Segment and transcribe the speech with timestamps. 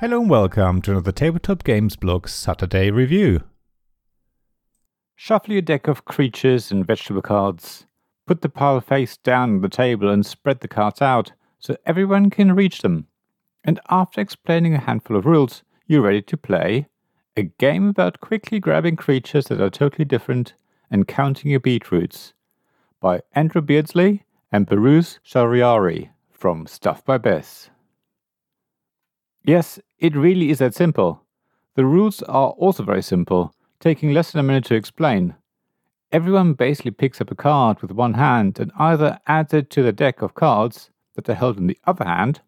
[0.00, 3.42] Hello and welcome to another Tabletop Games Blog Saturday review.
[5.14, 7.84] Shuffle your deck of creatures and vegetable cards.
[8.26, 12.30] Put the pile face down on the table and spread the cards out so everyone
[12.30, 13.08] can reach them.
[13.62, 16.86] And after explaining a handful of rules, you're ready to play
[17.36, 20.54] a game about quickly grabbing creatures that are totally different
[20.90, 22.32] and counting your beetroots
[23.00, 27.68] by Andrew Beardsley and Behrouz Shahriari from Stuff by Bez.
[29.44, 31.22] Yes, it really is that simple.
[31.76, 35.36] The rules are also very simple, taking less than a minute to explain.
[36.10, 39.92] Everyone basically picks up a card with one hand and either adds it to the
[39.92, 42.40] deck of cards that they held in the other hand,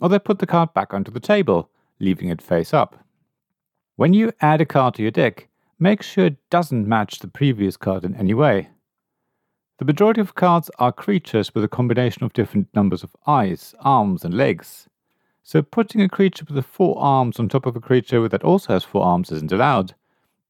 [0.00, 3.02] or they put the card back onto the table, leaving it face up.
[3.96, 5.48] When you add a card to your deck,
[5.78, 8.68] make sure it doesn't match the previous card in any way.
[9.78, 14.22] The majority of cards are creatures with a combination of different numbers of eyes, arms,
[14.24, 14.89] and legs.
[15.42, 18.84] So putting a creature with four arms on top of a creature that also has
[18.84, 19.94] four arms isn't allowed,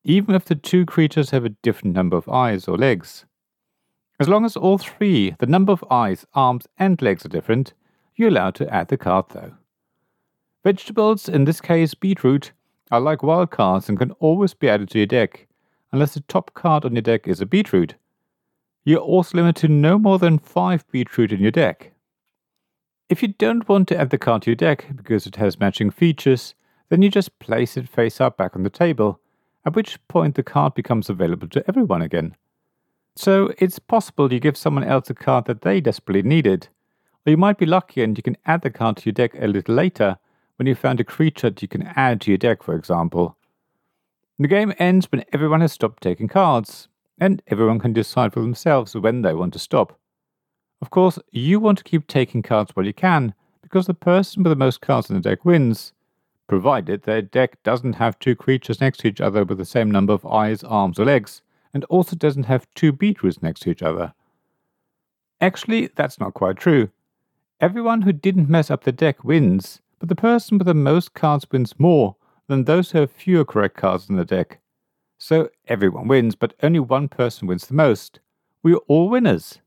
[0.04, 3.24] even if the two creatures have a different number of eyes or legs.
[4.18, 7.72] As long as all three, the number of eyes, arms, and legs are different,
[8.16, 9.54] you're allowed to add the card though.
[10.62, 12.52] Vegetables, in this case beetroot,
[12.90, 15.46] are like wild cards and can always be added to your deck,
[15.92, 17.94] unless the top card on your deck is a beetroot.
[18.84, 21.89] You're also limited to no more than 5 beetroot in your deck.
[23.10, 25.90] If you don't want to add the card to your deck because it has matching
[25.90, 26.54] features,
[26.90, 29.18] then you just place it face up back on the table,
[29.66, 32.36] at which point the card becomes available to everyone again.
[33.16, 36.68] So it's possible you give someone else a card that they desperately needed,
[37.26, 39.48] or you might be lucky and you can add the card to your deck a
[39.48, 40.16] little later
[40.54, 43.36] when you found a creature that you can add to your deck, for example.
[44.38, 46.86] The game ends when everyone has stopped taking cards,
[47.18, 49.99] and everyone can decide for themselves when they want to stop.
[50.82, 54.50] Of course, you want to keep taking cards while you can, because the person with
[54.50, 55.92] the most cards in the deck wins,
[56.48, 60.12] provided their deck doesn't have two creatures next to each other with the same number
[60.12, 61.42] of eyes, arms, or legs,
[61.72, 64.12] and also doesn't have two beetroots next to each other.
[65.40, 66.90] Actually, that's not quite true.
[67.60, 71.46] Everyone who didn't mess up the deck wins, but the person with the most cards
[71.52, 72.16] wins more
[72.48, 74.58] than those who have fewer correct cards in the deck.
[75.18, 78.18] So everyone wins, but only one person wins the most.
[78.62, 79.60] We're all winners.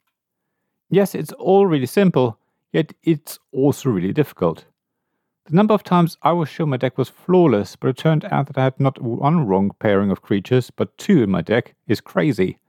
[0.93, 2.37] Yes, it's all really simple,
[2.71, 4.65] yet it's also really difficult.
[5.45, 8.45] The number of times I was sure my deck was flawless, but it turned out
[8.45, 11.99] that I had not one wrong pairing of creatures, but two in my deck, is
[11.99, 12.59] crazy.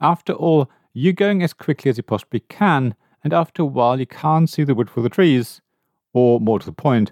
[0.00, 2.94] After all, you're going as quickly as you possibly can,
[3.24, 5.60] and after a while you can't see the wood for the trees.
[6.12, 7.10] Or, more to the point,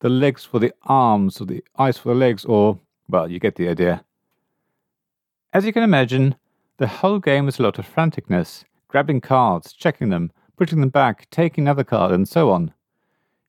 [0.00, 3.54] the legs for the arms, or the eyes for the legs, or, well, you get
[3.54, 4.04] the idea.
[5.52, 6.34] As you can imagine,
[6.78, 11.28] the whole game is a lot of franticness grabbing cards, checking them, putting them back,
[11.30, 12.72] taking another card, and so on.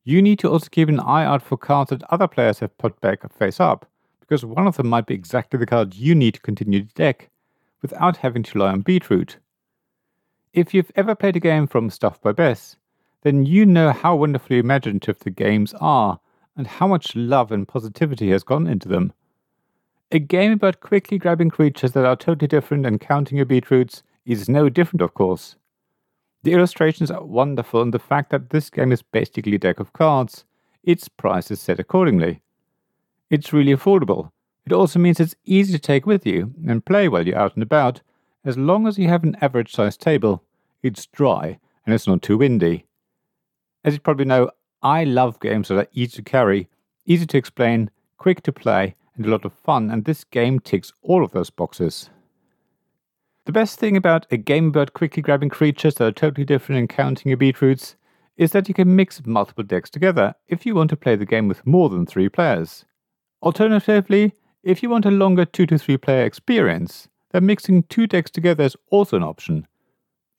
[0.04, 3.00] You need to also keep an eye out for cards that other players have put
[3.02, 3.86] back face up,
[4.20, 7.30] because one of them might be exactly the card you need to continue the deck,
[7.82, 9.38] without having to rely on beetroot.
[10.54, 12.78] If you've ever played a game from Stuff by Bez,
[13.22, 16.20] then you know how wonderfully imaginative the games are,
[16.56, 19.14] and how much love and positivity has gone into them.
[20.12, 24.50] A game about quickly grabbing creatures that are totally different and counting your beetroots is
[24.50, 25.56] no different, of course.
[26.44, 29.94] The illustrations are wonderful, and the fact that this game is basically a deck of
[29.94, 30.46] cards,
[30.84, 32.42] its price is set accordingly.
[33.30, 34.32] It's really affordable.
[34.66, 37.64] It also means it's easy to take with you and play while you're out and
[37.64, 38.02] about,
[38.46, 40.44] as long as you have an average sized table.
[40.84, 42.86] It's dry and it's not too windy.
[43.84, 44.52] As you probably know,
[44.84, 46.70] I love games that are easy to carry,
[47.06, 50.94] easy to explain, quick to play, and a lot of fun, and this game ticks
[51.02, 52.10] all of those boxes.
[53.48, 56.90] The best thing about a game about quickly grabbing creatures that are totally different and
[56.90, 57.96] counting your beetroots
[58.36, 61.48] is that you can mix multiple decks together if you want to play the game
[61.48, 62.84] with more than three players.
[63.42, 68.30] Alternatively, if you want a longer 2 to 3 player experience, then mixing two decks
[68.30, 69.66] together is also an option.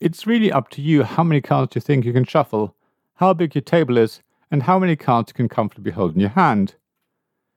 [0.00, 2.76] It's really up to you how many cards you think you can shuffle,
[3.14, 4.20] how big your table is,
[4.50, 6.74] and how many cards you can comfortably hold in your hand.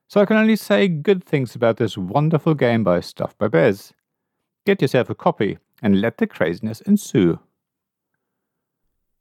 [0.07, 3.92] So I can only say good things about this wonderful game by Stuff by Bez.
[4.66, 7.40] Get yourself a copy and let the craziness ensue.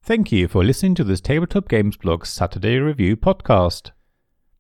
[0.02, 3.92] Thank you for listening to this Tabletop Games Blog Saturday Review podcast.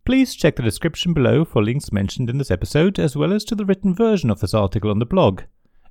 [0.06, 3.54] Please check the description below for links mentioned in this episode, as well as to
[3.54, 5.42] the written version of this article on the blog.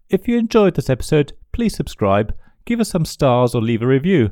[0.10, 4.32] If you enjoyed this episode, please subscribe, give us some stars, or leave a review.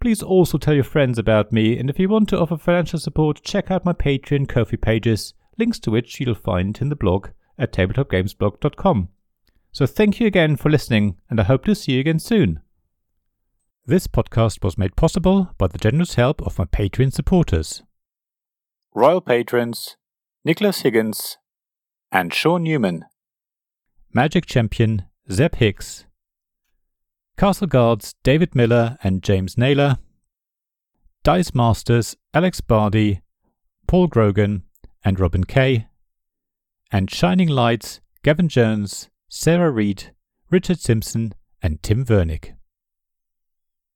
[0.00, 3.42] Please also tell your friends about me, and if you want to offer financial support,
[3.42, 7.72] check out my Patreon Ko-fi pages, links to which you'll find in the blog at
[7.72, 9.08] tabletopgamesblog.com.
[9.78, 12.58] So thank you again for listening, and I hope to see you again soon.
[13.86, 17.84] This podcast was made possible by the generous help of my Patreon supporters.
[18.92, 19.96] Royal Patrons
[20.44, 21.38] Nicholas Higgins
[22.10, 23.04] and Sean Newman.
[24.12, 26.06] Magic Champion Zeb Hicks.
[27.36, 29.98] Castle Guards David Miller and James Naylor.
[31.22, 33.20] Dice Masters Alex Bardi,
[33.86, 34.64] Paul Grogan,
[35.04, 35.86] and Robin Kay.
[36.90, 40.12] And Shining Lights Gavin Jones, Sarah Reed,
[40.50, 42.54] Richard Simpson, and Tim Vernick.